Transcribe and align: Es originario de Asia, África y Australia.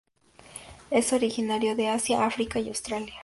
Es 0.89 1.13
originario 1.13 1.75
de 1.75 1.89
Asia, 1.89 2.25
África 2.25 2.57
y 2.59 2.69
Australia. 2.69 3.13